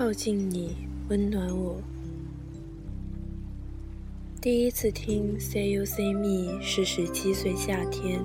[0.00, 0.70] 靠近你，
[1.10, 1.76] 温暖我。
[4.40, 8.18] 第一次听《Say You Say Me》是十七岁夏天，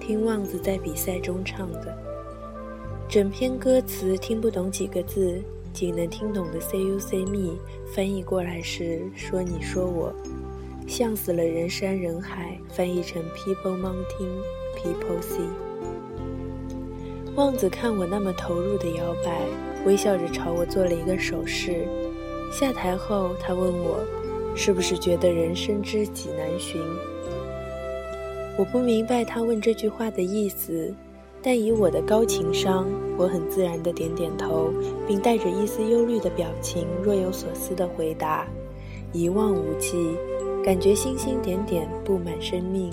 [0.00, 1.96] 听旺子在比赛中唱的。
[3.08, 5.40] 整篇歌词听不懂几个字，
[5.72, 7.52] 仅能听懂的《Say You Say Me》
[7.94, 10.12] 翻译过来是“说你说我”，
[10.88, 14.42] 像死了人山人海，翻译成 “People Mountain
[14.76, 15.46] People Sea”。
[17.36, 19.46] 旺子看我那么投入的摇摆，
[19.84, 21.86] 微笑着朝我做了一个手势。
[22.52, 24.04] 下台后，他问我。
[24.56, 26.80] 是不是觉得人生知己难寻？
[28.56, 30.94] 我不明白他问这句话的意思，
[31.42, 32.86] 但以我的高情商，
[33.18, 34.72] 我很自然地点点头，
[35.08, 38.46] 并带着一丝忧虑的表情，若有所思地回答
[39.12, 40.14] ：“一望无际，
[40.64, 42.92] 感觉星星点点布满生命，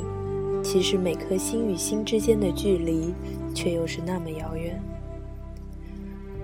[0.63, 3.13] 其实每颗心与心之间的距离，
[3.53, 4.81] 却又是那么遥远。”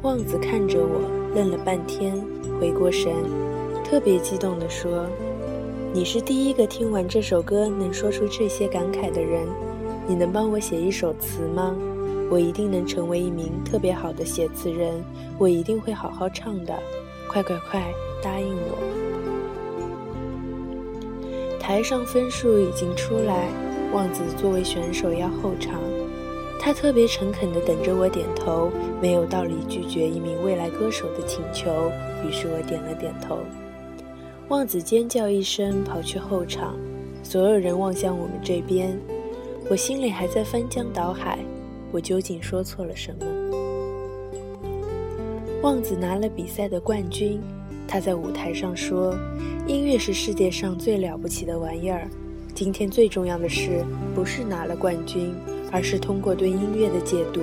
[0.03, 1.01] 望子看着我，
[1.33, 2.13] 愣了半天，
[2.59, 3.11] 回过神。
[3.83, 5.07] 特别激动地说
[5.91, 9.47] ：“你是第一个听完这首歌能说出这些感慨的人，
[10.07, 11.75] 你能帮我写一首词吗？
[12.29, 15.03] 我一定能成为一名特别好的写词人，
[15.39, 16.77] 我一定会好好唱的，
[17.27, 17.81] 快快快，
[18.21, 18.77] 答应我！”
[21.59, 23.47] 台上分数已经出来，
[23.93, 25.81] 旺子作为选手要候场，
[26.59, 28.69] 他特别诚恳地等着我点头，
[29.01, 31.91] 没有道理拒绝一名未来歌手的请求，
[32.27, 33.39] 于是我点了点头。
[34.49, 36.75] 旺子尖叫一声，跑去后场，
[37.23, 38.97] 所有人望向我们这边。
[39.69, 41.39] 我心里还在翻江倒海，
[41.91, 43.25] 我究竟说错了什么？
[45.61, 47.41] 旺子拿了比赛的冠军，
[47.87, 49.13] 他在舞台上说
[49.67, 52.07] ：“音乐是世界上最了不起的玩意儿。
[52.53, 53.83] 今天最重要的事，
[54.15, 55.33] 不是拿了冠军，
[55.77, 57.39] 而是通过对音乐的解读，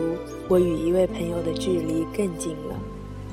[0.48, 2.74] 我与一位朋友的距离更近了。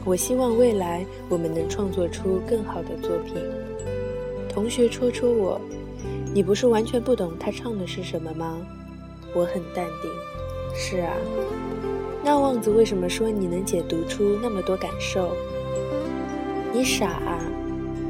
[0.06, 3.36] 我希望未来我们能创作出更好的作品。”
[4.48, 5.60] 同学戳戳我，
[6.36, 8.60] 你不是完全不懂他唱的是什么吗？
[9.34, 10.12] 我很淡定。
[10.76, 11.14] 是啊，
[12.24, 15.36] 那旺子为什么说你能解读出那么多感受？
[16.72, 17.42] 你傻啊！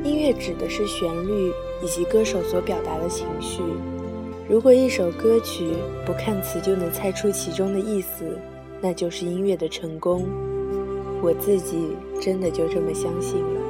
[0.04, 3.62] 音乐指的是旋律以及歌手所表达的情绪。
[4.52, 5.70] 如果一首歌曲
[6.06, 8.38] 不看词就能猜出其中的意思，
[8.82, 10.28] 那就是音乐的成功。
[11.22, 13.62] 我自己真的就这么相信了。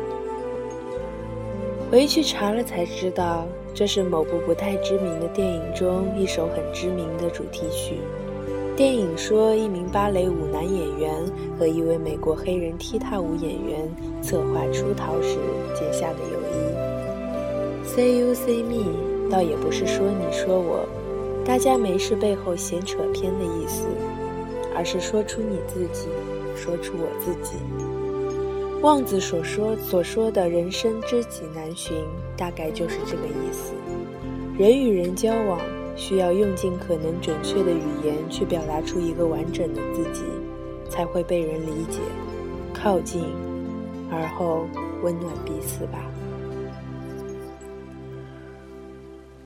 [1.91, 7.97] 回去查了才知道，这是某部不太知名的电影中一首很知名的主题曲。
[8.75, 11.13] 电影说，一名芭蕾舞男演员
[11.59, 13.87] 和一位美国黑人踢踏舞演员
[14.23, 15.37] 策划出逃时
[15.75, 17.85] 结下的友谊。
[17.87, 18.85] Say you say me，
[19.31, 20.85] 倒也不是说你说我，
[21.45, 23.87] 大家没事背后闲扯偏的意思，
[24.75, 26.09] 而是说出你自己，
[26.55, 27.55] 说出我自己。
[28.81, 31.95] 望子所说所说的人生知己难寻，
[32.35, 33.73] 大概就是这个意思。
[34.57, 35.59] 人与人交往，
[35.95, 40.23] 需要用尽可能准确的语言去表达出一个完整的自己，
[40.89, 41.99] 才会被人理解、
[42.73, 43.23] 靠近，
[44.11, 44.67] 而后
[45.03, 46.10] 温暖彼此吧。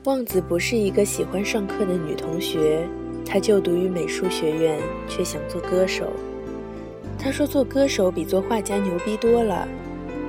[0.06, 2.88] 旺子不是一个喜欢上课的女同学，
[3.24, 4.78] 她就读于美术学院，
[5.08, 6.12] 却想做歌手。
[7.18, 9.66] 她说：“做歌手比做画家牛逼多了。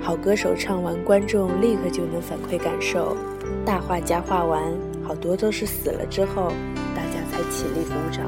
[0.01, 3.15] 好歌手唱完，观众立刻就能反馈感受；
[3.63, 4.63] 大画家画完，
[5.03, 6.51] 好多都是死了之后，
[6.95, 8.25] 大家才起立鼓掌。”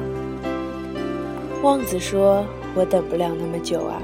[1.64, 2.46] 旺子说
[2.78, 4.00] ：“我等不了那么久啊，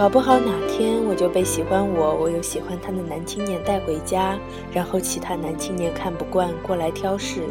[0.00, 4.38] 搞不好哪天我就被喜欢我，我又喜欢他的男青年带回家，
[4.72, 7.42] 然后其他男青年看不惯过来挑事。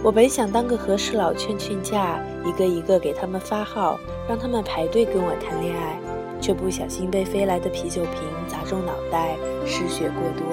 [0.00, 5.98] 我本想当个和事佬，劝劝架，一个一个给他们发号。”让他们排队跟我谈恋爱，
[6.40, 9.36] 却不小心被飞来的啤酒瓶砸中脑袋，
[9.66, 10.46] 失血过多。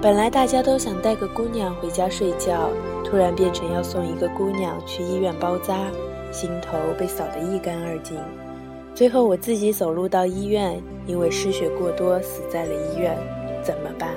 [0.00, 2.70] 本来大家都想带个姑娘回家睡觉，
[3.02, 5.76] 突然变成要送一个姑娘去医院包扎，
[6.30, 8.16] 心头被扫得一干二净。
[8.96, 13.14] 最后我自己走路到医院，因为失血过多死在了医院，
[13.62, 14.08] 怎么办？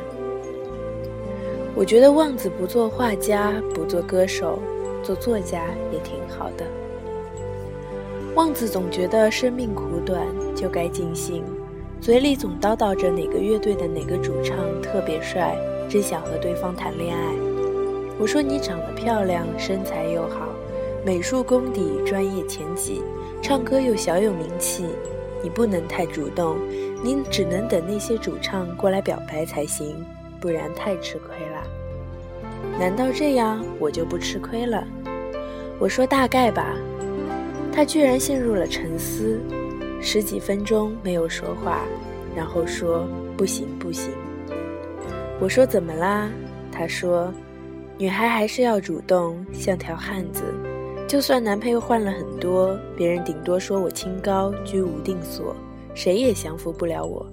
[1.76, 4.58] 我觉得旺子不做画家，不做歌手，
[5.04, 6.66] 做作家也挺好的。
[8.36, 11.44] 旺子总觉得生命苦短，就该尽兴，
[12.00, 15.58] 嘴里总叨叨着哪个乐队的哪个主唱特别帅，
[15.90, 17.34] 真想和对方谈恋爱。
[18.18, 20.48] 我说你长得漂亮，身材又好，
[21.10, 23.02] 美术功底专业前几，
[23.42, 24.86] 唱歌又小有名气，
[25.42, 26.56] 你不能太主动，
[27.04, 30.06] 你只能等那些主唱过来表白才行，
[30.40, 31.64] 不然太吃亏了。
[32.80, 34.88] 难道这样我就不吃亏了？
[35.80, 36.76] 我说大概吧。
[37.74, 39.40] 他居然陷入了沉思，
[40.00, 41.86] 十几分钟没有说话，
[42.36, 44.12] 然后说：“不行，不行。”
[45.42, 46.30] 我说：“怎么啦？”
[46.72, 47.34] 他说
[47.98, 50.44] ：“女孩还是要主动，像条汉子。
[51.10, 55.56] 就算男朋友换了很多，别人顶多说我清高、居无定所，
[55.96, 57.26] 谁也降服不了我。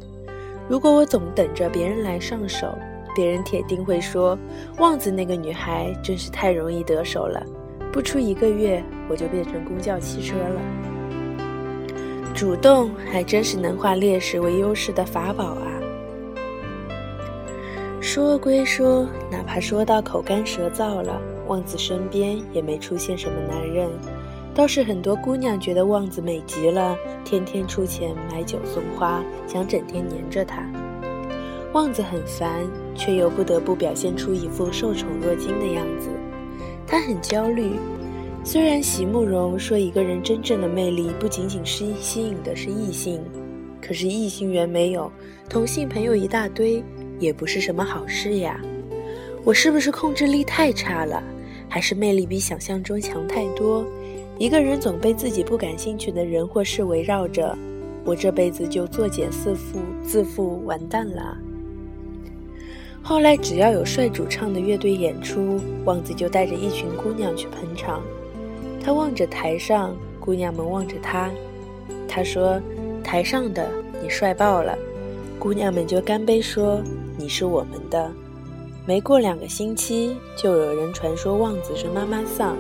[0.67, 2.75] 如果我总等着别人来上手，
[3.14, 4.37] 别人铁定会说
[4.78, 7.44] 旺子那个女孩真是太容易得手了。
[7.93, 10.58] 不出一个月，我就变成公交汽车了。
[12.34, 15.69] 主动还真是能化劣势为优势的法宝啊！”
[18.00, 23.89] 说归说，哪怕说到口干舌燥了，旺子身边也没出现什么男人，
[24.55, 30.63] 倒是很多姑娘觉得旺子美极了，天天出钱买酒送花，想整天黏着他。
[31.73, 32.65] 旺子很烦，
[32.95, 36.09] 却又不得不表现出一副受宠若惊的样子。
[36.87, 37.73] 他很焦虑，
[38.45, 43.21] 虽然席慕容说一个人真正的魅力不仅仅是吸引的是异性，
[43.81, 45.11] 可是异性缘没有，
[45.49, 46.83] 同性朋友一大堆。
[47.19, 48.61] 也不是什么好事呀，
[49.43, 51.23] 我是不是控制力太差了，
[51.76, 53.84] 还是魅力比想象中强太多？
[54.38, 57.55] 一个人总被自己不感兴趣的人或事围绕着，
[58.02, 61.37] 我这辈子就作茧自缚，自负完蛋了。
[63.02, 68.00] 后来只要有帅主唱的乐队演出，旺子就带着一群姑娘去捧场。
[68.82, 71.31] 他望着台上，姑娘们望着他，
[72.08, 72.58] 他说
[73.05, 73.70] ：“台上的
[74.02, 74.75] 你帅爆了。”
[75.38, 76.81] 姑娘们就干杯说。
[77.19, 78.11] 你是我们的。
[78.87, 82.56] 没过两个星期，就有人传说旺子是妈妈桑，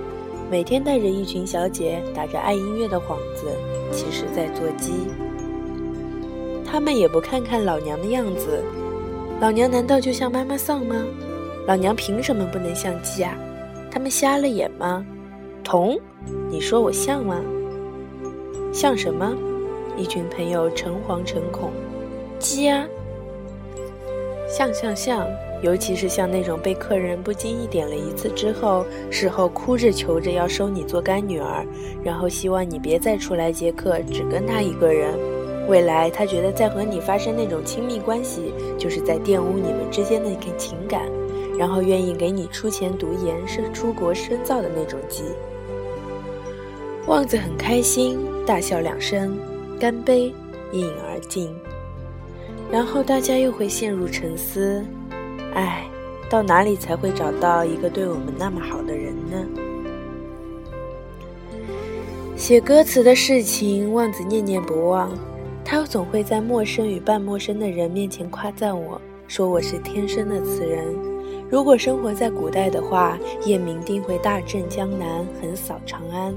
[0.50, 3.46] 每天带着一群小姐打着爱音乐的幌子，
[3.92, 4.92] 其实在做鸡。
[6.66, 8.60] 他们也不看看老娘的样子，
[9.40, 11.00] 老娘难道就像妈妈桑吗？
[11.64, 13.32] 老娘凭什么不能像鸡啊？
[13.88, 15.06] 他们瞎了眼吗？
[15.62, 15.96] 童，
[16.50, 17.40] 你说我像吗？
[18.72, 19.32] 像什么？
[19.96, 21.70] 一群朋友诚惶诚恐。
[22.40, 22.84] 鸡啊！
[24.56, 25.28] 像像像，
[25.60, 31.62] 尤其是像那种被客人不经意点了一次之后，事后哭着求着要收你做干女儿，
[32.02, 35.12] 然后希望你别再出来接客，只跟他一个人。
[35.68, 41.02] 未来他觉得再和你发生那种亲密关系，就是在玷污你们之间的一个情感，
[41.58, 45.22] 然后愿意给你出钱读研、是出国深造的那种鸡。
[47.06, 49.38] 旺子很开心，大笑两声，
[49.78, 50.32] 干杯，
[50.72, 51.54] 一饮而尽。
[52.70, 54.84] 然后大家又会陷入沉思，
[55.54, 55.88] 唉，
[56.28, 59.46] 到哪里才会找到一个对我们那么好的人呢？
[62.36, 65.10] 写歌词的事情，望子念念不忘。
[65.64, 70.94] 他总会在陌生与半陌生的人面前夸赞我，说我是天生的词人。
[71.48, 76.34] 如果生活在古代的话，夜明定会大震江南，横扫长安。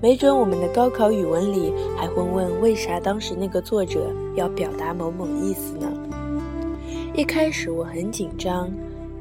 [0.00, 5.92] 没准我们的高考语文里还会问为啥当时那个作者要表达某某意思呢？
[7.16, 8.70] 一开始我很紧张，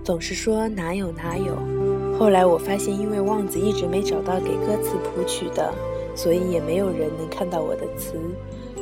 [0.03, 1.57] 总是说哪有哪有。
[2.19, 5.73] 后来我发现，因为旺子一直没找到给歌词谱曲的，
[6.13, 8.13] 所以也没有人能看到我的词，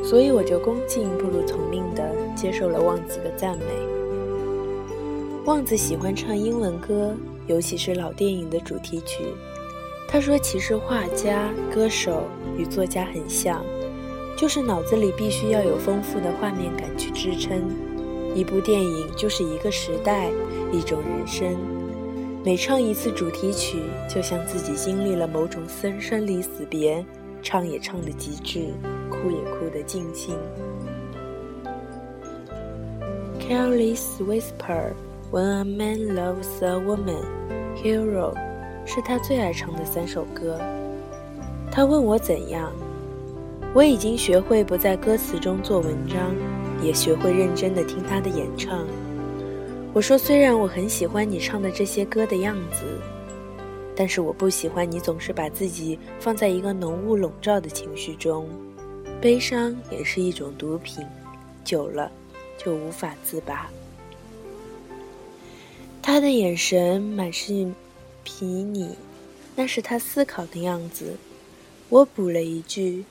[0.03, 2.03] 所以我就恭敬不如从命的
[2.35, 3.63] 接受了旺子的赞美。
[5.45, 7.15] 旺子喜欢唱英文歌，
[7.47, 9.23] 尤其是老电影的主题曲。
[10.07, 12.23] 他说：“其实画家、歌手
[12.57, 13.61] 与作家很像，
[14.37, 17.61] 就是脑子里必须要有丰富的画面感去支撑。
[18.33, 20.29] 一部电影就是一个时代，
[20.71, 21.55] 一种人生。
[22.43, 27.03] 每唱一次主题曲，就像自己经历了某种生生离死别，
[27.41, 28.73] 唱也唱得极致，
[29.09, 30.35] 哭也哭得尽兴。”
[33.39, 34.93] Careless whisper
[35.31, 37.23] when a man loves a woman,
[37.75, 38.33] hero.
[38.85, 40.59] 是他最爱唱的三首歌。
[41.71, 42.71] 他问我怎样，
[43.73, 46.33] 我已经学会不在歌词中做文章，
[46.81, 48.85] 也学会认真的听他的演唱。
[49.91, 52.85] 我说，虽然我很喜欢你唱的这些歌的样子，
[53.95, 58.47] 但是我不喜欢你总是把自己放在一个浓雾笼罩的情绪中。
[59.19, 61.05] 悲伤也是一种毒品，
[61.63, 62.11] 久了
[62.57, 63.67] 就无法自拔。
[66.01, 67.67] 他的眼神满是。
[68.25, 68.97] 皮你，
[69.55, 71.15] 那是他思考的样子。
[71.87, 73.05] 我补了一句：“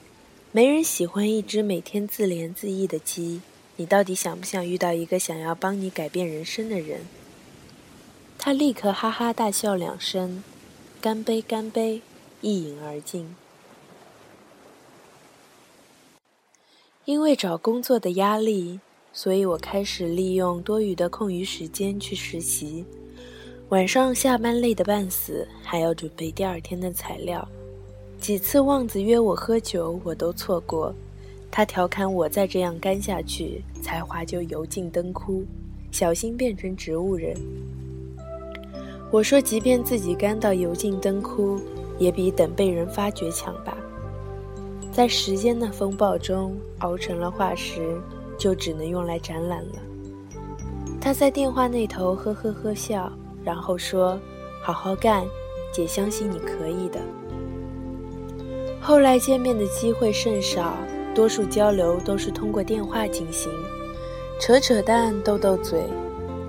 [0.52, 3.40] 没人喜欢一只每天自怜自艾的鸡。
[3.76, 7.06] 你到底想不想遇到一个想要帮你改变人生的人？”
[8.36, 10.42] 他立刻哈哈大笑两声，
[11.00, 12.02] 干杯，干杯，
[12.42, 13.34] 一饮而尽。
[17.04, 18.80] 因为找工作的压力，
[19.12, 22.84] 所以我开始利用多余的空余时间去实习。
[23.70, 27.46] 晚上下班累得半死，还要准备第二天的材料。
[28.20, 30.94] 几次旺子约我喝酒，我都错过。
[31.50, 35.44] 他调侃我再这样干下去，才华就油尽灯枯，
[35.90, 37.34] 小心变成植物人。
[39.10, 41.58] 我说，即便自己干到油尽灯枯，
[41.98, 43.76] 也比等被人发掘强吧。
[44.92, 47.98] 在时间的风暴中熬成了化石，
[48.36, 49.76] 就只能用来展览了。
[51.00, 53.10] 他在电话那头呵呵呵笑，
[53.44, 54.18] 然后说
[54.62, 55.24] ：“好好干，
[55.70, 56.98] 姐相信你可以的。”
[58.80, 60.74] 后来见面的机会甚少。
[61.14, 63.48] 多数交流都是通过电话进行，
[64.40, 65.84] 扯扯淡，斗斗嘴。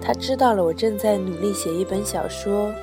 [0.02, 2.74] 他知道了我正在努力写一本小说，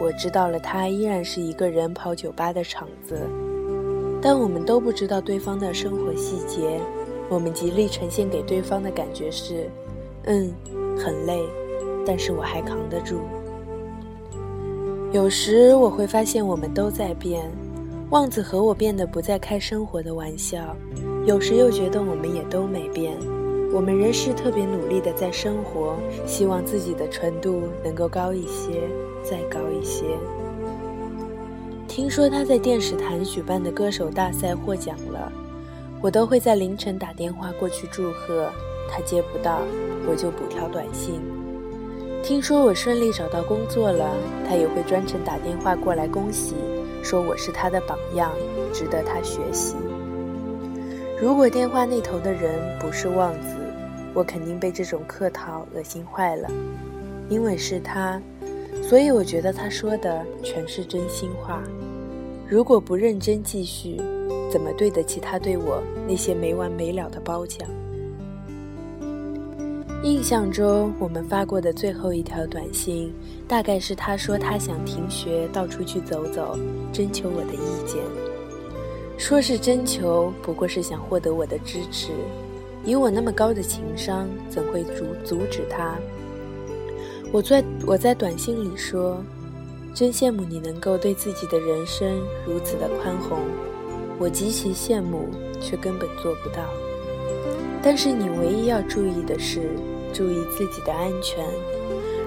[0.00, 3.18] 我知道了他依然是一个人跑酒吧的场子，
[4.22, 6.80] 但我们都不知道对方的生活细节。
[7.28, 9.68] 我们极力呈现给对方的感觉是：
[10.26, 10.54] 嗯，
[10.96, 11.42] 很累，
[12.06, 13.22] 但是我还扛得住。
[15.12, 17.42] 有时我会发现我们都在变，
[18.08, 20.74] 旺子和我变得不再开生活的玩笑。
[21.26, 23.14] 有时又觉得我们也都没变，
[23.74, 28.88] 我们仍是特别努力的在生活，希望自己的纯度能够高一些，
[29.22, 30.06] 再高一些。
[31.86, 35.30] 听说他在电视台举办的歌手大赛获奖了，
[36.00, 38.50] 我都会在凌晨打电话过去祝贺，
[38.90, 39.58] 他接不到，
[40.08, 41.20] 我就补条短信。
[42.22, 44.16] 听说我顺利找到工作了，
[44.48, 46.54] 他也会专程打电话过来恭喜，
[47.02, 48.30] 说我是他的榜样，
[48.72, 49.74] 值得他学习。
[51.20, 53.56] 如果电话那头的人不是旺子，
[54.14, 56.48] 我肯定被这种客套恶心坏了。
[57.28, 58.22] 因为是他，
[58.82, 61.60] 所以我觉得他说的全是真心话。
[62.48, 64.00] 如果不认真继续，
[64.48, 67.68] 怎么对得起他对我那些没完没了的褒奖？
[70.02, 73.14] 印象中，我们发过的最后一条短信，
[73.46, 76.58] 大概是他说他想停学，到处去走走，
[76.92, 78.02] 征求我的意见。
[79.16, 82.10] 说是征求，不过是想获得我的支持。
[82.84, 85.96] 以我那么高的情商，怎会阻阻止他？
[87.30, 89.22] 我在我在短信里说
[89.94, 93.38] ：“真羡慕你能够对自己的人生如此的宽宏。”
[94.18, 95.28] 我极其羡慕，
[95.60, 96.64] 却根本做不到。
[97.84, 99.70] 但是你唯一要注意的是，
[100.12, 101.44] 注意自己的安全。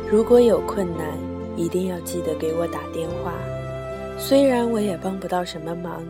[0.09, 1.17] 如果有困难，
[1.55, 3.33] 一定要记得给我打电话。
[4.17, 6.03] 虽然我也帮不到什么忙。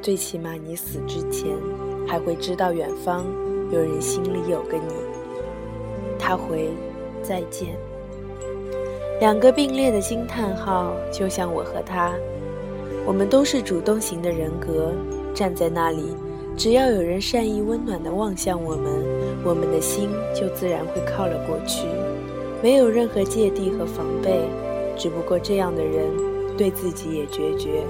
[0.00, 1.52] 最起码你死之前，
[2.08, 3.24] 还会知道远方
[3.70, 4.94] 有人心里有个你。
[6.18, 6.70] 他回
[7.22, 7.76] 再见。
[9.20, 12.12] 两个并列的惊叹号，就像我和他，
[13.06, 14.92] 我们都是主动型的人格，
[15.32, 16.16] 站在那里，
[16.56, 19.04] 只要有人善意温暖地望向我们，
[19.44, 21.86] 我们的心就自然会靠了过去，
[22.62, 24.48] 没有任何芥蒂和防备。
[24.96, 26.08] 只不过这样的人，
[26.56, 27.82] 对自己也决绝。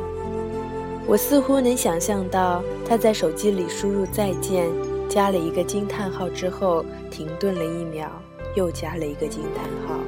[1.07, 4.69] 我似乎能想象到他在手机里输入“再见”，
[5.11, 8.09] 加了一个惊叹号之后，停顿了一秒，
[8.55, 10.01] 又加了一个惊叹号。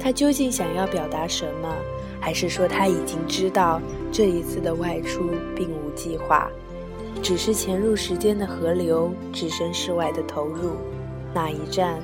[0.00, 1.72] 他究竟想要表达什么？
[2.18, 3.80] 还是说他已经知道
[4.10, 6.50] 这一次的外出并无计划，
[7.22, 10.72] 只是潜入时间的河流，置身事外的投入，
[11.34, 11.98] 哪一站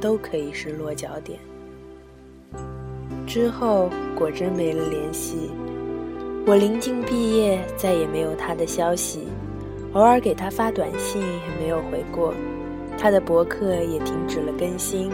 [0.00, 1.38] 都可以是落脚点。
[3.26, 5.50] 之后果真没了联系。
[6.46, 9.26] 我临近毕业，再也没有他的消息，
[9.94, 12.32] 偶尔给他发短信也没有回过，
[12.96, 15.10] 他的博客也停止了更新。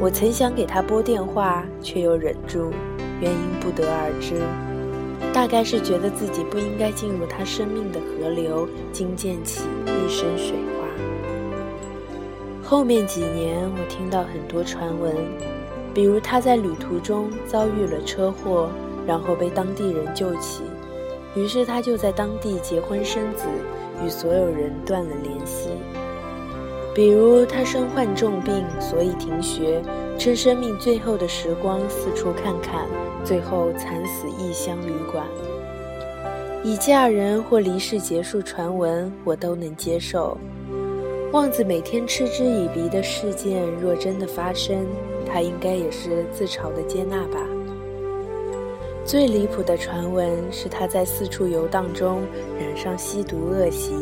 [0.00, 2.72] 我曾想给他拨电话，却又忍住，
[3.20, 4.42] 原因不得而知，
[5.32, 10.86] 大概是觉得自己不应该进入他生命的河流，惊溅起一身水花。
[12.62, 15.14] 后面几年，我听到很多传闻，
[15.92, 18.68] 比如他在旅途中遭遇了车祸。
[19.06, 20.62] 然后被当地人救起，
[21.36, 23.44] 于是他就在当地结婚生子，
[24.02, 25.68] 与所有人断了联系。
[26.94, 29.82] 比如他身患重病，所以停学，
[30.18, 32.86] 趁生命最后的时光四处看看，
[33.24, 35.26] 最后惨死异乡旅馆。
[36.62, 40.38] 以嫁人或离世结束传闻，我都能接受。
[41.32, 44.86] 旺子每天嗤之以鼻的事件，若真的发生，
[45.26, 47.40] 他应该也是自嘲的接纳吧。
[49.04, 52.22] 最离谱的传闻是他在四处游荡中
[52.58, 53.92] 染上吸毒恶习，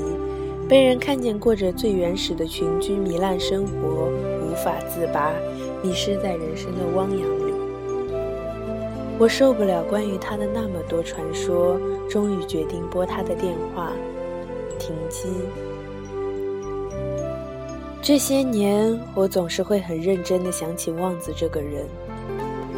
[0.68, 4.08] 被人看见过着最原始的群居糜烂生活，
[4.46, 5.32] 无法自拔，
[5.82, 7.41] 迷失在人生的汪洋里。
[9.22, 11.78] 我受不了关于他的那么多传说，
[12.10, 13.92] 终于决定拨他的电话，
[14.80, 15.28] 停机。
[18.02, 21.86] 这些年，我总是会很认真地想起旺子这个人。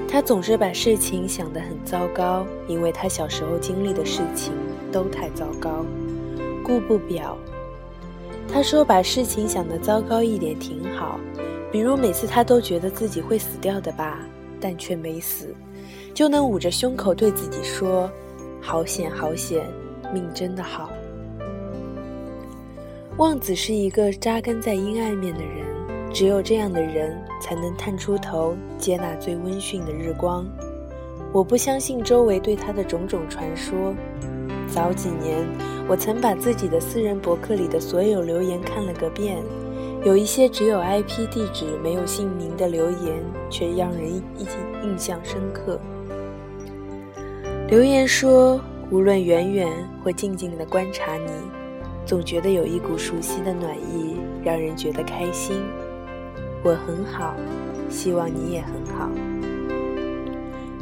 [0.07, 4.53] 他总是把事情想得很糟糕，因为他小时候经历的事情
[4.93, 5.83] 都太糟糕。
[6.63, 7.39] 顾不表，
[8.53, 11.19] 他说：“把事情想得糟糕一点挺好，
[11.73, 14.21] 比如每次他都觉得自己会死掉的吧，
[14.61, 15.55] 但却没死，
[16.15, 18.09] 就能捂着胸口对自己说
[18.63, 19.67] ：‘好险，好险，
[20.13, 20.89] 命真的好。’”
[23.19, 25.67] 望子是一个扎根在阴暗面的人，
[26.13, 30.47] 只有这样的人才能探出头，接纳最温驯的日光。
[31.33, 33.93] 我不相信周围对他的种种传说。
[34.69, 35.45] 早几年，
[35.89, 39.43] 我曾把自己的私人博客里的所有留言看了个遍，
[40.05, 44.47] 有一些只有 IP 地址没有姓名的留言，却让人印
[44.85, 45.79] 印象深刻。
[47.67, 48.61] 留言说
[48.93, 49.69] ：“无论远远
[50.03, 51.31] 或静静地观察你。”
[52.07, 55.57] 总觉得有一股熟悉的暖意，让人觉得开心。
[56.63, 57.35] 我很好，
[57.89, 59.11] 希望你也很好。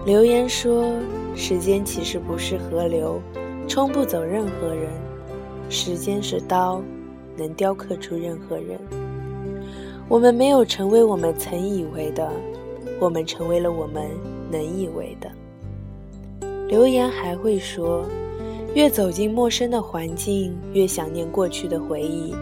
[0.04, 0.92] 留言说
[1.36, 3.22] ：“时间其实不是河流，
[3.68, 4.90] 冲不走任何人。
[5.68, 6.82] 时间是刀，
[7.36, 8.76] 能雕刻出任何人。
[10.08, 12.28] 我们没有成为我们曾以为的，
[12.98, 14.10] 我们成为了我们
[14.50, 15.30] 能以为的。”
[16.72, 18.02] 留言还会说。
[18.74, 22.34] 越走进陌生的环境，越想念过去的回忆。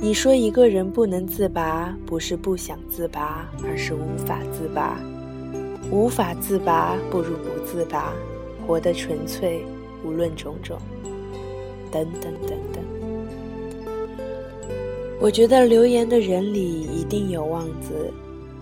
[0.00, 5.00] 你说一个人不能自拔，不是不想自拔，而是无法自拔。
[5.90, 8.12] 无法自拔，不如不自拔，
[8.64, 9.64] 活得纯粹，
[10.04, 10.78] 无论种种。
[11.90, 12.84] 等等等等。
[15.18, 18.12] 我觉得留言的人里一定有望子，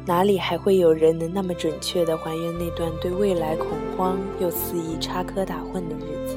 [0.06, 6.36] 哪里还会有人能那么准确地还原那段对未来恐慌又肆意插科打诨的日子？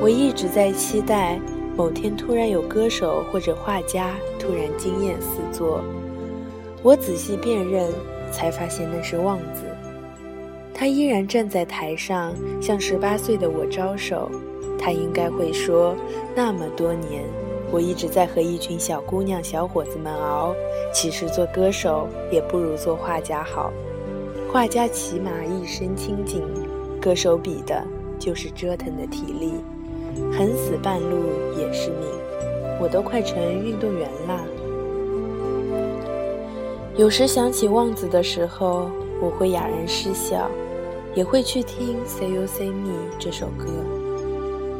[0.00, 1.38] 我一直在期待
[1.76, 5.84] 某天突然有歌手或者画家突然惊艳四座。
[6.82, 7.92] 我仔细辨认，
[8.32, 9.64] 才发现那是旺子。
[10.72, 14.30] 他依然站在台上，向十八岁的我招手。
[14.78, 15.94] 他应该会说
[16.34, 17.22] ：“那么多年，
[17.72, 20.54] 我一直在和一群小姑娘、小伙子们熬。
[20.92, 23.72] 其实做歌手也不如做画家好。
[24.52, 26.42] 画家起码一身清净，
[27.00, 27.82] 歌手比的
[28.18, 29.54] 就是折腾的体力。”
[30.36, 31.16] 横死半路
[31.58, 32.06] 也是命，
[32.78, 34.44] 我都快成运动员了。
[36.94, 38.90] 有时想起望子的时候，
[39.22, 40.50] 我会哑然失笑，
[41.14, 43.64] 也会去听《Say You Say Me》这首歌。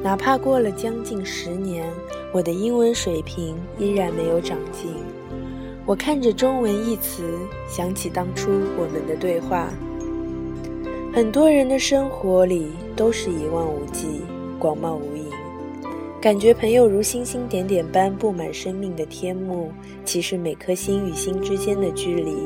[0.03, 1.89] 哪怕过了将近十年，
[2.33, 4.91] 我的英文水平依然没有长进。
[5.87, 7.23] 我看着中文一词，
[7.69, 9.69] 想起当初我们的对话。
[11.15, 14.23] 很多人的生活里都是一望无际，
[14.59, 15.23] 广袤无垠。
[16.21, 19.71] 感觉朋友如星星点点般布满生命的天幕，
[20.05, 22.37] 其实每颗星与星之间的距离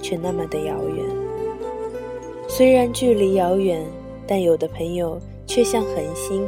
[0.00, 1.04] 却那么的遥远。
[2.48, 3.84] 虽然距离遥远，
[4.26, 6.42] 但有的朋友却像恒星，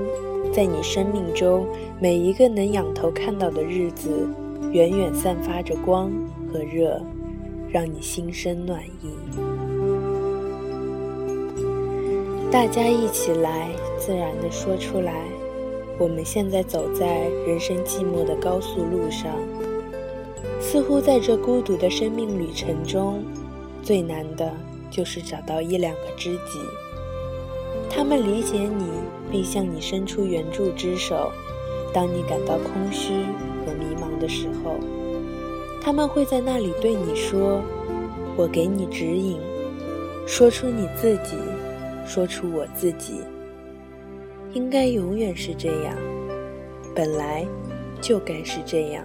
[0.57, 1.67] 在你生命中
[2.01, 4.27] 每一个能仰头看到的日子，
[4.73, 6.11] 远远散发着光
[6.51, 6.99] 和热，
[7.69, 9.13] 让你心生暖意。
[12.51, 15.27] 大家一起来，自然的说出来。
[15.99, 19.31] 我们现在走在人生寂寞的高速路上，
[20.59, 23.23] 似乎在这孤独的生命旅程中，
[23.83, 24.51] 最难的
[24.91, 26.59] 就是找到一两个知己。
[27.91, 28.87] 他们理解你，
[29.31, 31.33] 并向你伸出援助之手。
[31.93, 33.13] 当你感到空虚
[33.65, 34.79] 和迷茫的时候，
[35.83, 37.63] 他们会在那里对你说
[38.37, 39.39] ：“我给你指引。”
[40.27, 41.37] 说出你自己，
[42.07, 43.21] 说出我自己。
[44.53, 45.97] 应该永远是这样，
[46.95, 47.47] 本来
[48.01, 49.05] 就该是这样。